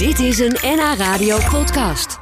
[0.00, 2.18] Dit is een NH Radio podcast.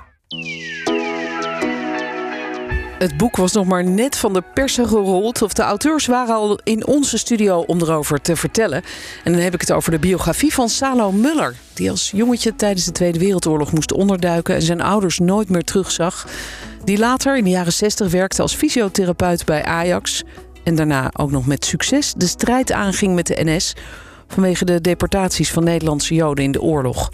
[2.99, 5.43] Het boek was nog maar net van de persen gerold.
[5.43, 8.83] Of de auteurs waren al in onze studio om erover te vertellen.
[9.25, 11.54] En dan heb ik het over de biografie van Salo Muller.
[11.75, 16.26] Die als jongetje tijdens de Tweede Wereldoorlog moest onderduiken en zijn ouders nooit meer terugzag.
[16.84, 20.22] Die later in de jaren 60 werkte als fysiotherapeut bij Ajax.
[20.64, 23.74] En daarna ook nog met succes de strijd aanging met de NS.
[24.26, 27.10] Vanwege de deportaties van Nederlandse Joden in de oorlog.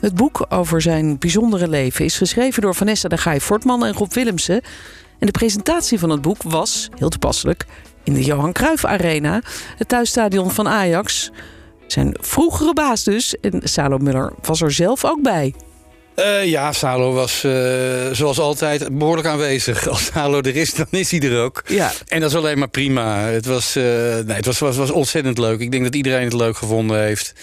[0.00, 4.12] Het boek over zijn bijzondere leven is geschreven door Vanessa de Gaai Fortman en Rob
[4.12, 4.60] Willemsen.
[5.18, 7.66] En de presentatie van het boek was, heel toepasselijk,
[8.04, 9.42] in de Johan Cruijff Arena,
[9.76, 11.30] het thuisstadion van Ajax.
[11.86, 15.54] Zijn vroegere baas dus, en Salo Muller was er zelf ook bij.
[16.16, 17.52] Uh, ja, Salo was uh,
[18.12, 19.88] zoals altijd behoorlijk aanwezig.
[19.88, 21.62] Als Salo er is, dan is hij er ook.
[21.66, 21.92] Ja.
[22.08, 23.18] En dat is alleen maar prima.
[23.18, 25.60] Het was, uh, nee, het was, was, was ontzettend leuk.
[25.60, 27.34] Ik denk dat iedereen het leuk gevonden heeft.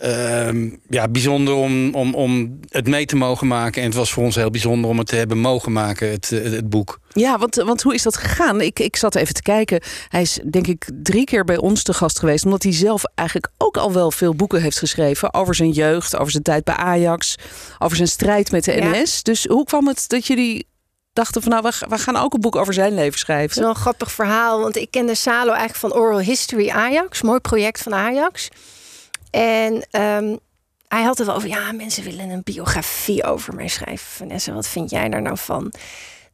[0.00, 3.82] Ehm, ja, bijzonder om, om, om het mee te mogen maken.
[3.82, 6.68] En het was voor ons heel bijzonder om het te hebben mogen maken, het, het,
[6.68, 7.00] boek.
[7.12, 8.60] Ja, want, want hoe is dat gegaan?
[8.60, 9.82] Ik, ik zat even te kijken.
[10.08, 12.44] Hij is denk ik drie keer bij ons te gast geweest.
[12.44, 15.34] Omdat hij zelf eigenlijk ook al wel veel boeken heeft geschreven.
[15.34, 17.34] Over zijn jeugd, over zijn tijd bij Ajax.
[17.78, 19.22] Over zijn strijd met de NS.
[19.22, 20.66] Dus hoe kwam het dat jullie
[21.12, 23.48] dachten van nou, we, we gaan ook een boek over zijn leven schrijven.
[23.48, 27.22] Het is wel een grappig verhaal, want ik kende Salo eigenlijk van Oral History Ajax.
[27.22, 28.48] Mooi project van Ajax.
[29.30, 30.36] En ehm,
[30.88, 34.06] hij had het wel over, ja, mensen willen een biografie over mij schrijven.
[34.06, 35.72] Vanessa, wat vind jij daar nou van?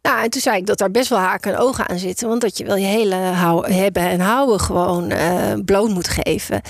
[0.02, 2.28] Nou, en toen zei ik dat daar best wel haken en ogen aan zitten.
[2.28, 6.61] Want dat je wel je hele hebben en houden gewoon uh, bloot moet geven.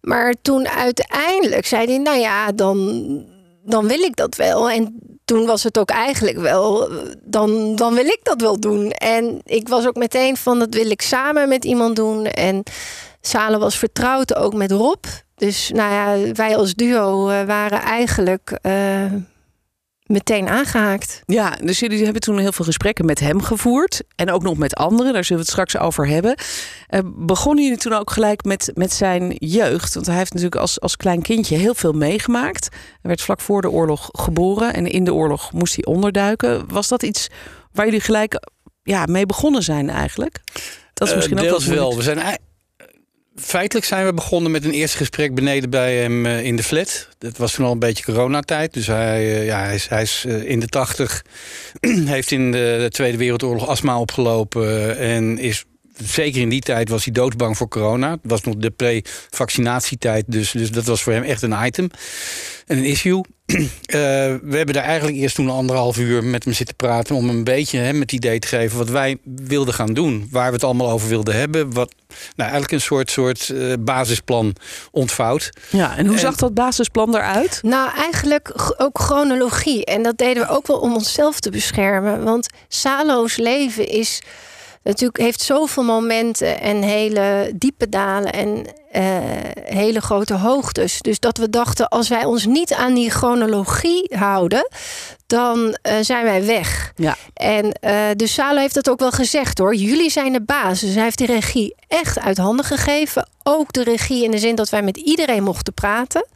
[0.00, 2.78] Maar toen uiteindelijk zei hij, nou ja, dan,
[3.64, 4.70] dan wil ik dat wel.
[4.70, 6.88] En toen was het ook eigenlijk wel,
[7.22, 8.90] dan, dan wil ik dat wel doen.
[8.90, 12.26] En ik was ook meteen van, dat wil ik samen met iemand doen.
[12.26, 12.62] En
[13.26, 15.04] Salen was vertrouwd ook met Rob.
[15.34, 19.12] Dus nou ja, wij als duo eh, waren eigenlijk uh,
[20.06, 21.22] meteen aangehaakt.
[21.26, 24.02] Ja, dus jullie hebben toen heel veel gesprekken met hem gevoerd.
[24.16, 26.38] En ook nog met anderen, daar zullen we het straks over hebben.
[26.90, 29.94] Uh, begonnen jullie toen ook gelijk met, met zijn jeugd?
[29.94, 32.68] Want hij heeft natuurlijk als, als klein kindje heel veel meegemaakt.
[32.70, 36.64] Hij werd vlak voor de oorlog geboren en in de oorlog moest hij onderduiken.
[36.68, 37.28] Was dat iets
[37.72, 38.48] waar jullie gelijk
[38.82, 40.40] ja, mee begonnen zijn eigenlijk?
[40.94, 41.96] Dat is misschien uh, ook wel.
[41.96, 42.38] We zijn
[43.36, 47.08] feitelijk zijn we begonnen met een eerste gesprek beneden bij hem eh, in de flat.
[47.18, 48.72] Dat was toen al een beetje coronatijd.
[48.72, 51.24] Dus hij, eh, ja, hij is, hij is eh, in de tachtig.
[52.14, 54.98] heeft in de Tweede Wereldoorlog astma opgelopen.
[54.98, 55.64] En is
[56.02, 58.10] zeker in die tijd was hij doodsbang voor corona.
[58.10, 61.90] Het was nog de pre-vaccinatietijd, dus, dus dat was voor hem echt een item.
[62.66, 63.20] En een issue.
[63.46, 63.56] Uh,
[64.50, 67.16] we hebben daar eigenlijk eerst toen anderhalf uur met hem zitten praten...
[67.16, 70.28] om een beetje hem het idee te geven wat wij wilden gaan doen.
[70.30, 71.72] Waar we het allemaal over wilden hebben.
[71.72, 74.54] Wat, nou, eigenlijk een soort, soort uh, basisplan
[74.90, 75.50] ontvouwt.
[75.70, 77.58] Ja, en hoe zag dat basisplan eruit?
[77.62, 79.84] Nou, eigenlijk ook chronologie.
[79.84, 82.24] En dat deden we ook wel om onszelf te beschermen.
[82.24, 84.22] Want Salo's leven is
[84.84, 89.18] natuurlijk heeft zoveel momenten en hele diepe dalen en uh,
[89.64, 91.00] hele grote hoogtes.
[91.00, 94.68] Dus dat we dachten, als wij ons niet aan die chronologie houden,
[95.26, 96.92] dan uh, zijn wij weg.
[96.96, 97.16] Ja.
[97.34, 99.74] En uh, dus Salo heeft dat ook wel gezegd hoor.
[99.74, 100.80] Jullie zijn de basis.
[100.80, 103.28] Dus hij heeft die regie echt uit handen gegeven.
[103.42, 106.26] Ook de regie in de zin dat wij met iedereen mochten praten.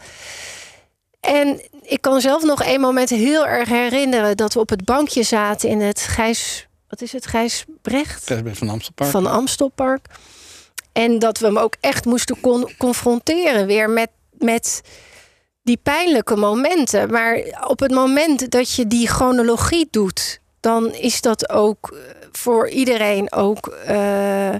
[1.21, 5.23] En ik kan zelf nog een moment heel erg herinneren dat we op het bankje
[5.23, 8.27] zaten in het Gijs wat is het, Gijsbrecht?
[8.27, 9.11] Gijsbrecht van Amstelpark.
[9.11, 10.07] Van Amstelpark.
[10.93, 12.37] En dat we hem ook echt moesten
[12.79, 14.83] confronteren weer met, met
[15.63, 17.11] die pijnlijke momenten.
[17.11, 21.99] Maar op het moment dat je die chronologie doet, dan is dat ook eh,
[22.33, 23.77] voor iedereen ook.
[23.89, 24.55] Uh,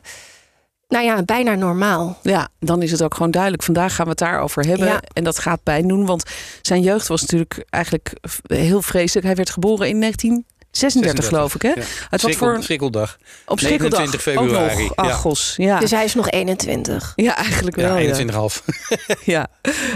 [0.89, 2.19] nou ja, bijna normaal.
[2.23, 3.63] Ja, dan is het ook gewoon duidelijk.
[3.63, 4.87] Vandaag gaan we het daarover hebben.
[4.87, 5.01] Ja.
[5.13, 6.07] En dat gaat pijn doen.
[6.07, 6.23] Want
[6.63, 8.13] zijn jeugd was natuurlijk eigenlijk
[8.47, 9.27] heel vreselijk.
[9.27, 10.47] Hij werd geboren in 19
[10.79, 11.69] 36, geloof ik, hè?
[11.69, 11.83] Ja.
[12.11, 13.19] Uit wat voor schrikkeldag.
[13.47, 13.99] Op schrikkeldag.
[13.99, 14.83] 29 februari.
[14.83, 14.97] Nog.
[14.97, 15.15] Ach, ja.
[15.15, 15.79] Gos, ja.
[15.79, 17.13] Dus hij is nog 21.
[17.17, 17.97] Ja, eigenlijk wel.
[17.97, 18.65] Ja, 21,5.
[19.25, 19.47] ja.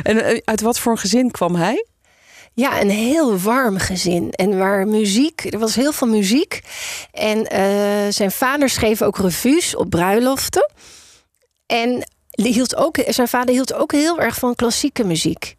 [0.03, 1.87] En eh, uit wat voor een gezin kwam hij?
[2.55, 4.31] Ja, een heel warm gezin.
[4.31, 6.61] En waar muziek, er was heel veel muziek.
[7.13, 10.71] En uh, zijn vader schreef ook revues op bruiloften.
[11.67, 15.57] En hield ook, zijn vader hield ook heel erg van klassieke muziek.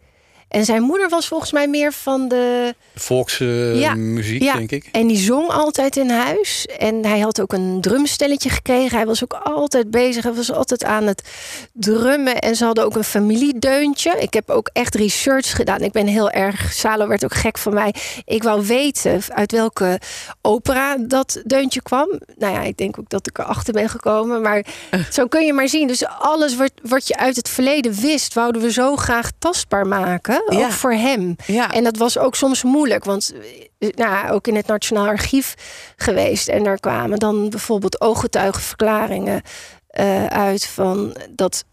[0.53, 2.75] En zijn moeder was volgens mij meer van de...
[2.95, 4.89] Volksmuziek, uh, ja, denk ik.
[4.91, 6.65] En die zong altijd in huis.
[6.65, 8.97] En hij had ook een drumstelletje gekregen.
[8.97, 10.23] Hij was ook altijd bezig.
[10.23, 11.23] Hij was altijd aan het
[11.71, 12.39] drummen.
[12.39, 14.15] En ze hadden ook een familiedeuntje.
[14.19, 15.81] Ik heb ook echt research gedaan.
[15.81, 16.73] Ik ben heel erg...
[16.73, 17.95] Salo werd ook gek van mij.
[18.25, 19.99] Ik wou weten uit welke
[20.41, 22.19] opera dat deuntje kwam.
[22.37, 24.41] Nou ja, ik denk ook dat ik erachter ben gekomen.
[24.41, 24.65] Maar
[25.11, 25.87] zo kun je maar zien.
[25.87, 28.33] Dus alles wat, wat je uit het verleden wist...
[28.33, 30.42] wouden we zo graag tastbaar maken.
[30.45, 30.71] Ook Ja.
[30.71, 31.35] voor hem.
[31.45, 31.71] Ja.
[31.71, 33.33] En dat was ook soms moeilijk, want
[33.79, 35.53] eh, nou, ook in het Nationaal Archief
[35.97, 36.47] geweest.
[36.47, 39.41] En daar kwamen dan bijvoorbeeld ooggetuigenverklaringen
[39.87, 41.63] eh, uit van dat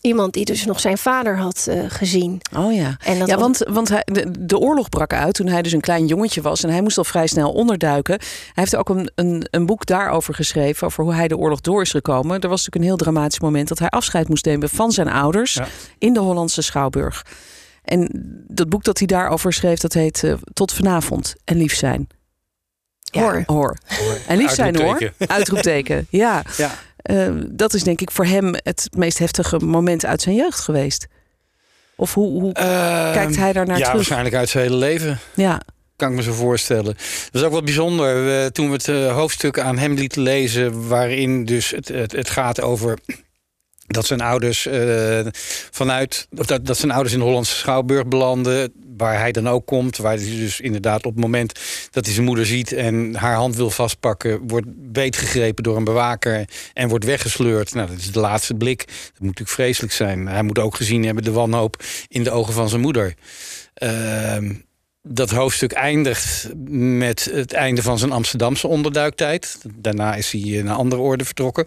[0.00, 2.40] iemand die dus nog zijn vader had eh, gezien.
[2.56, 2.96] Oh ja.
[3.04, 5.80] En dat ja, want, want hij, de, de oorlog brak uit toen hij dus een
[5.80, 6.62] klein jongetje was.
[6.62, 8.18] En hij moest al vrij snel onderduiken.
[8.18, 10.86] Hij heeft ook een, een, een boek daarover geschreven.
[10.86, 12.40] Over hoe hij de oorlog door is gekomen.
[12.40, 15.54] Er was natuurlijk een heel dramatisch moment dat hij afscheid moest nemen van zijn ouders.
[15.54, 15.66] Ja.
[15.98, 17.24] In de Hollandse Schouwburg.
[17.90, 18.08] En
[18.48, 22.08] dat boek dat hij daarover schreef, dat heet eh, Tot vanavond en lief zijn.
[23.00, 23.42] Ja, Hoor.
[23.46, 23.76] hoor.
[24.26, 25.12] En lief zijn hoor.
[25.26, 26.06] Uitroepteken.
[26.10, 26.42] Ja.
[26.56, 26.74] Ja.
[26.96, 31.06] Eh, dat is denk ik voor hem het meest heftige moment uit zijn jeugd geweest.
[31.96, 32.52] Of hoe, hoe
[33.12, 33.96] kijkt hij daar naar ja, terug?
[33.96, 35.18] waarschijnlijk uit zijn hele leven.
[35.34, 35.60] Ja,
[35.96, 36.84] Kan ik me zo voorstellen.
[37.30, 38.24] Dat is ook wat bijzonder.
[38.24, 42.30] We- toen we het eh, hoofdstuk aan hem lieten lezen, waarin dus het, het, het
[42.30, 42.98] gaat over
[43.90, 45.26] dat zijn ouders eh,
[45.70, 49.66] vanuit of dat, dat zijn ouders in de Hollandse Schouwburg belanden, waar hij dan ook
[49.66, 51.60] komt, waar hij dus inderdaad op het moment
[51.90, 56.48] dat hij zijn moeder ziet en haar hand wil vastpakken, wordt beetgegrepen door een bewaker
[56.72, 57.74] en wordt weggesleurd.
[57.74, 58.78] Nou, dat is de laatste blik.
[58.86, 60.26] Dat moet natuurlijk vreselijk zijn.
[60.26, 63.14] Hij moet ook gezien hebben de wanhoop in de ogen van zijn moeder.
[63.74, 64.52] Ehm,
[65.02, 66.48] dat hoofdstuk eindigt
[66.78, 69.58] met het einde van zijn Amsterdamse onderduiktijd.
[69.76, 71.66] Daarna is hij in een andere orde vertrokken.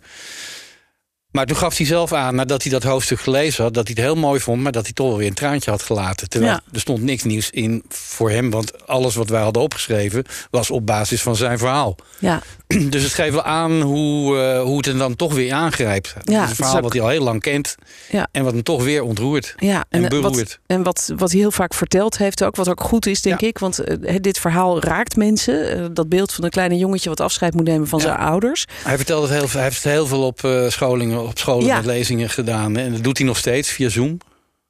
[1.34, 4.06] Maar toen gaf hij zelf aan, nadat hij dat hoofdstuk gelezen had, dat hij het
[4.06, 6.30] heel mooi vond, maar dat hij toch wel weer een traantje had gelaten.
[6.30, 6.62] Terwijl Ja.
[6.74, 10.86] er stond niks nieuws in voor hem, want alles wat wij hadden opgeschreven was op
[10.86, 11.96] basis van zijn verhaal.
[12.20, 12.42] ja.
[12.90, 16.14] Dus het geeft wel aan hoe, eh, hoe het hem dan toch weer aangrijpt.
[16.14, 17.76] Het is het verhaal ook- wat hij al heel lang kent
[18.10, 18.28] Ja.
[18.32, 19.56] en wat hem toch weer ontroert.
[19.58, 19.86] ja.
[19.90, 20.36] En eh, beroerd.
[20.36, 23.42] Wat, en wat, wat hij heel vaak verteld heeft ook, wat ook goed is, denk
[23.42, 23.48] Ja.
[23.48, 23.58] ik.
[23.58, 25.94] Want eh, dit verhaal raakt mensen.
[25.94, 28.06] Dat beeld van een kleine jongetje wat afscheid moet nemen van Ja.
[28.06, 28.66] zijn ouders.
[28.84, 31.76] Hij vertelt het heel, hij heeft het heel veel op scholingen, op scholen Ja.
[31.76, 32.78] met lezingen gedaan.
[32.78, 34.18] En dat doet hij nog steeds via Zoom.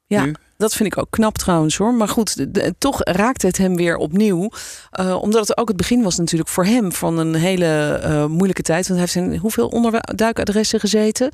[0.06, 0.34] Ja, Nu?
[0.56, 1.94] dat vind ik ook knap trouwens hoor.
[1.94, 4.50] Maar goed, de- de- toch raakt het hem weer opnieuw.
[4.90, 8.62] Eh, omdat het ook het begin was natuurlijk voor hem van een hele eh, moeilijke
[8.62, 8.88] tijd.
[8.88, 11.30] Want hij heeft in hoeveel onderduikadressen gezeten?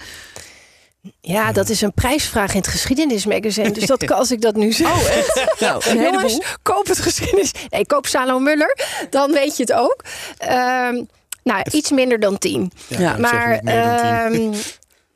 [1.21, 3.71] Ja, dat is een prijsvraag in het geschiedenismagazine.
[3.71, 4.87] Dus dat, als ik dat nu zeg.
[4.93, 5.47] Oh, echt?
[5.61, 7.53] Nou, een koop het geschiedenis.
[7.71, 8.77] Nee, koop Salo Muller.
[9.11, 10.05] Dan weet je het ook.
[10.39, 11.03] Ehm,
[11.45, 12.73] nou, iets minder dan tien.
[12.87, 14.55] Ja, ik zeg maar niet meer dan tien.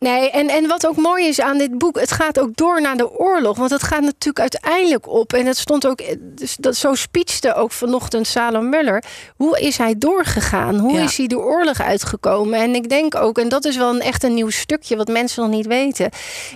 [0.04, 2.96] Nee, en, en wat ook mooi is aan dit boek, het gaat ook door naar
[2.96, 3.56] de oorlog.
[3.56, 5.32] Want het gaat natuurlijk uiteindelijk op.
[5.32, 9.02] En het stond ook, dus dat, zo speechte ook vanochtend Salom Muller.
[9.36, 10.78] Hoe is hij doorgegaan?
[10.78, 11.02] Hoe Ja.
[11.04, 12.58] is hij de oorlog uitgekomen?
[12.58, 15.42] En ik denk ook, en dat is wel een, echt een nieuw stukje wat mensen
[15.42, 16.10] nog niet weten,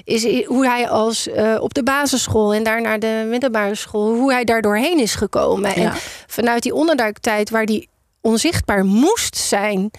[0.04, 4.44] is hoe hij als eh, op de basisschool en daarna de middelbare school, hoe hij
[4.44, 5.74] daar doorheen is gekomen.
[5.74, 5.92] En
[6.26, 7.86] vanuit die onderduiktijd waar hij
[8.20, 9.90] onzichtbaar moest zijn.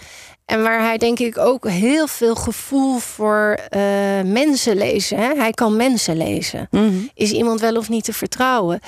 [0.49, 3.81] En waar hij denk ik ook heel veel gevoel voor eh,
[4.25, 5.17] mensen lezen.
[5.17, 5.33] Hè?
[5.35, 6.67] Hij kan mensen lezen.
[6.71, 6.93] Mhm.
[7.13, 8.79] Is iemand wel of niet te vertrouwen?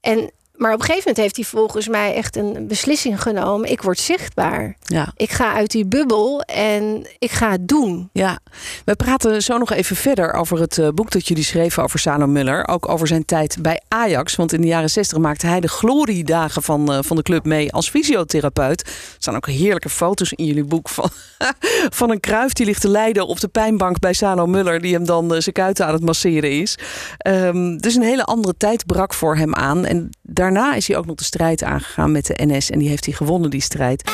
[0.00, 3.70] En, maar op een gegeven moment heeft hij volgens mij echt een beslissing genomen.
[3.70, 4.76] Ik word zichtbaar.
[4.82, 5.12] Ja.
[5.16, 8.08] Ik ga uit die bubbel en ik ga het doen.
[8.12, 8.38] Ja,
[8.84, 12.26] we praten zo nog even verder over het eh, boek dat jullie schreven over Salo
[12.26, 12.68] Muller.
[12.68, 14.36] Ook over zijn tijd bij Ajax.
[14.36, 17.72] Want in de jaren 60 maakte hij de gloriedagen van, eh, van de club mee
[17.72, 18.80] als fysiotherapeut.
[18.80, 21.10] Er staan ook heerlijke foto's in jullie boek van,
[22.00, 24.80] van een kruif die ligt te lijden op de pijnbank bij Salo Muller.
[24.80, 26.78] Die hem dan eh, zijn kuiten aan het masseren is.
[27.18, 29.84] Ehm, dus een hele andere tijd brak voor hem aan.
[29.84, 30.10] En
[30.44, 32.70] daarna is hij ook nog de strijd aangegaan met de NS.
[32.70, 34.10] En die heeft hij gewonnen, die strijd.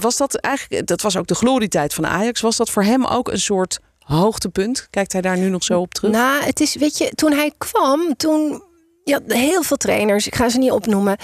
[0.00, 2.40] was dat eigenlijk, dat was ook de glorietijd van Ajax.
[2.40, 4.86] Was dat voor hem ook een soort hoogtepunt?
[4.90, 6.12] Kijkt hij daar nu nog zo op terug?
[6.12, 8.62] Nou, het is, weet je, toen hij kwam, toen.
[9.04, 11.16] Ja, heel veel trainers, ik ga ze niet opnoemen.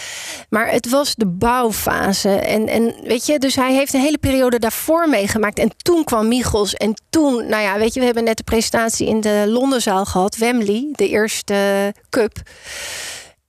[0.49, 2.29] Maar het was de bouwfase.
[2.29, 5.59] En, en weet je, dus hij heeft een hele periode daarvoor meegemaakt.
[5.59, 6.75] En toen kwam Michels.
[6.75, 10.37] En toen, nou ja, weet je, we hebben net de presentatie in de Londenzaal gehad.
[10.37, 12.43] Wembley, de eerste cup.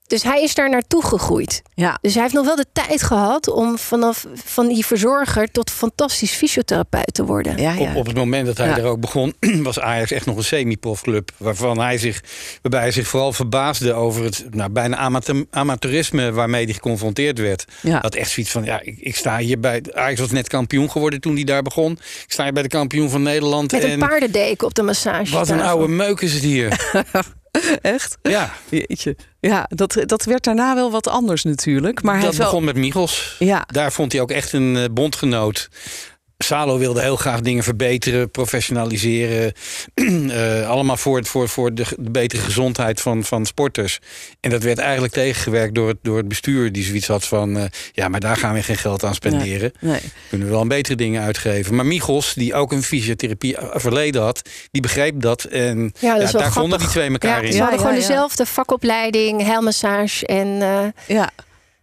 [0.09, 1.61] Dus hij is daar naartoe gegroeid.
[1.73, 5.71] Ja, Dus hij heeft nog wel de tijd gehad om vanaf van die verzorger tot
[5.71, 7.57] fantastisch fysiotherapeut te worden.
[7.57, 7.89] ja, ja.
[7.89, 8.77] Op, op het moment dat hij Ja.
[8.77, 11.31] er ook begon, was Ajax echt nog een semi-profclub.
[11.37, 12.23] Waarvan hij zich,
[12.61, 17.65] waarbij hij zich vooral verbaasde over het nou, bijna amateur- amateurisme waarmee hij geconfronteerd werd.
[17.81, 17.99] Ja.
[17.99, 19.81] Dat echt zoiets van, ja, ik, ik sta hier bij.
[19.93, 21.91] Ajax was net kampioen geworden toen hij daar begon.
[21.91, 23.71] Ik sta hier bij de kampioen van Nederland.
[23.71, 25.33] Met een en paardendeken op de massage.
[25.33, 26.91] wat een oude meuk is het hier.
[27.81, 28.17] Echt?
[28.21, 29.15] ja, Jeetje.
[29.39, 32.01] Ja, dat, dat werd daarna wel wat anders natuurlijk.
[32.01, 32.45] Maar hij dat wel...
[32.45, 33.35] begon met Michels.
[33.39, 35.69] Ja, Daar vond hij ook echt een eh, bondgenoot.
[36.43, 39.53] Salo wilde heel graag dingen verbeteren, professionaliseren.
[39.95, 43.99] uh, allemaal voor, voor, voor de, de, betere gezondheid van, van sporters.
[44.39, 47.63] En dat werd eigenlijk tegengewerkt door het, door het bestuur, die zoiets had van: uh,
[47.91, 49.71] ja, maar daar gaan we geen geld aan spenderen.
[49.79, 50.01] Nee, nee.
[50.29, 51.75] Kunnen we wel een betere dingen uitgeven.
[51.75, 55.43] Maar Michels, die ook een fysiotherapie verleden had, die begreep dat.
[55.43, 57.53] En ja, dat ja, daar vonden die twee elkaar in.
[57.53, 60.47] Ze hadden gewoon dezelfde vakopleiding, helmassage en.
[60.47, 61.29] Uh, ja.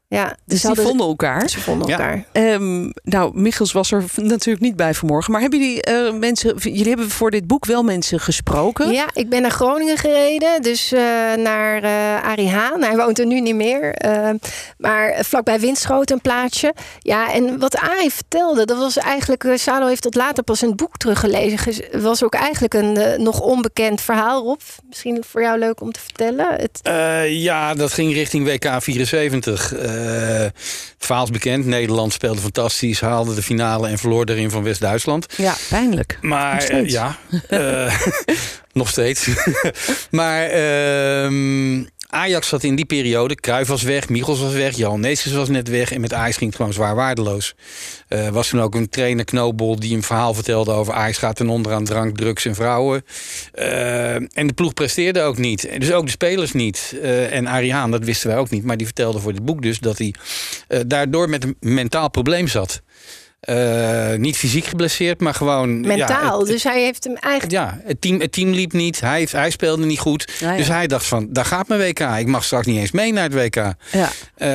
[0.09, 1.49] Ja, dus die vonden elkaar.
[1.49, 2.25] Ze vonden elkaar.
[2.33, 5.33] Um, nou, Michels was er natuurlijk niet bij vanmorgen.
[5.33, 6.57] Maar hebben jullie uh, mensen...
[6.57, 8.93] Jullie hebben voor dit boek wel mensen gesproken?
[8.93, 10.63] Ja, ik ben naar Groningen gereden.
[10.63, 11.01] Dus uh,
[11.35, 12.83] naar uh, Arie Haan.
[12.83, 13.95] Hij woont er nu niet meer.
[14.79, 16.75] maar vlakbij Winschoten een plaatsje.
[16.99, 18.65] Ja, en wat Arie vertelde...
[18.65, 19.53] Dat was eigenlijk...
[19.55, 21.75] Salo heeft dat later pas in het boek teruggelezen.
[21.91, 24.61] Het was ook eigenlijk een nog onbekend verhaal, Rob.
[24.89, 26.47] Misschien voor jou leuk om te vertellen.
[26.51, 26.81] Het...
[27.31, 30.47] ja, dat ging richting WK 74 uh,
[30.99, 31.67] verhaal bekend.
[31.67, 35.27] Nederland speelde fantastisch, haalde de finale en verloor erin van West-Duitsland.
[35.37, 36.19] Ja, pijnlijk.
[36.21, 37.17] Maar uh, ja,
[37.51, 38.01] uh,
[38.73, 39.29] nog steeds.
[40.11, 41.85] maar ehm,
[42.17, 43.35] Ajax zat in die periode.
[43.35, 45.93] Cruijff was weg, Michels was weg, Jan Neeskens was net weg.
[45.93, 47.55] En met Ajax ging het gewoon zwaar waardeloos.
[48.09, 51.49] Uh, was toen ook een trainer Knobel die een verhaal vertelde over Ajax gaat ten
[51.49, 53.05] onder aan drank, drugs en vrouwen.
[53.55, 55.69] Uh, en de ploeg presteerde ook niet.
[55.79, 56.95] Dus ook de spelers niet.
[56.95, 58.65] Uh, en Ariaan, dat wisten wij ook niet.
[58.65, 60.15] Maar die vertelde voor het boek dus dat hij
[60.87, 62.83] daardoor met een mentaal probleem zat.
[63.47, 65.81] Uh, niet fysiek geblesseerd, maar gewoon...
[65.81, 67.53] Mentaal, ja, dus hij heeft hem eigenlijk...
[67.53, 70.33] Ja, het team, het team liep niet, hij, hij speelde niet goed.
[70.39, 72.01] Ja, dus hij dacht van, daar gaat mijn WK.
[72.01, 73.55] Ik mag straks niet eens mee naar het WK.
[73.55, 73.75] Ja.
[74.39, 74.49] Uh,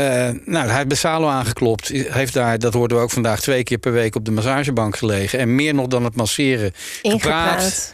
[0.45, 1.88] nou, hij heeft bij Salo aangeklopt.
[1.88, 5.39] Heeft daar, dat hoorden we ook vandaag, twee keer per week op de massagebank gelegen.
[5.39, 7.93] En meer nog dan het masseren gepraat.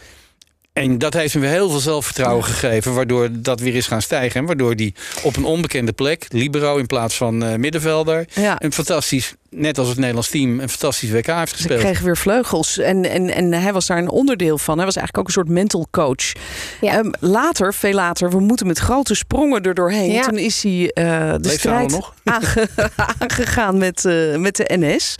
[0.82, 4.40] En dat heeft hem weer heel veel zelfvertrouwen gegeven, waardoor dat weer is gaan stijgen.
[4.40, 8.26] En waardoor hij op een onbekende plek, libero in plaats van uh, middenvelder,
[8.58, 11.82] een fantastisch, net als het Nederlands team, een fantastisch WK heeft gespeeld.
[11.82, 14.76] Hij kreeg weer vleugels en, en, en hij was daar een onderdeel van.
[14.76, 16.32] Hij was eigenlijk ook een soort mental coach.
[16.80, 16.98] Ja.
[16.98, 20.12] Um, later, veel later, we moeten met grote sprongen er doorheen.
[20.12, 20.22] Ja.
[20.22, 21.98] Toen is hij uh, de strijd?
[22.24, 22.68] Aange,
[23.18, 25.16] aangegaan met, uh, met de NS.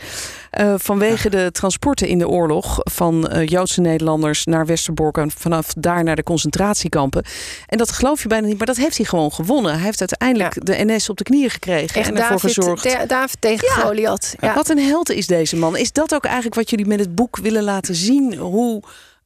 [0.61, 1.45] Uh, vanwege ja.
[1.45, 6.17] de transporten in de oorlog van uh, Joodse Nederlanders naar Westerbork en vanaf daar naar
[6.17, 7.25] de concentratiekampen.
[7.67, 9.73] En dat geloof je bijna niet, maar dat heeft hij gewoon gewonnen.
[9.73, 10.61] Hij heeft uiteindelijk ja.
[10.61, 13.09] de NS op de knieën gekregen Echt en ervoor David, gezorgd.
[13.09, 14.35] David tegen Goliath.
[14.40, 14.55] Ja.
[14.55, 15.76] Wat een held is deze man.
[15.76, 18.37] Is dat ook eigenlijk wat jullie met het boek willen laten zien?
[18.37, 18.83] Hoe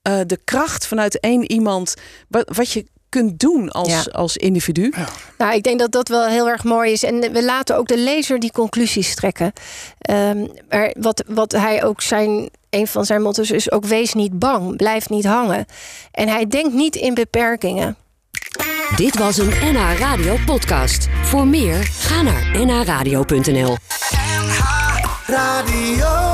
[0.08, 1.94] uh, de kracht vanuit één iemand,
[2.28, 4.04] wat je kunt doen als, ja.
[4.12, 4.92] als individu.
[4.96, 5.08] Ja.
[5.38, 7.02] Nou, ik denk dat dat wel heel erg mooi is.
[7.02, 9.52] En we laten ook de lezer die conclusies trekken.
[10.10, 12.50] Um, maar wat, wat hij ook zijn.
[12.70, 15.66] Een van zijn motto's is ook: wees niet bang, blijf niet hangen.
[16.10, 17.96] En hij denkt niet in beperkingen.
[18.96, 21.08] Dit was een NH Radio podcast.
[21.22, 23.76] Voor meer, ga naar nhradio.nl.
[24.38, 24.60] NH
[25.26, 26.31] Radio.